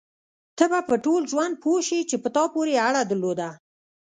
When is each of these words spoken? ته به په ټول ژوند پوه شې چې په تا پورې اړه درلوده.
ته 0.57 0.63
به 0.71 0.79
په 0.89 0.95
ټول 1.05 1.21
ژوند 1.31 1.53
پوه 1.63 1.79
شې 1.87 1.99
چې 2.09 2.15
په 2.23 2.29
تا 2.35 2.43
پورې 2.53 2.73
اړه 2.87 3.01
درلوده. 3.09 3.49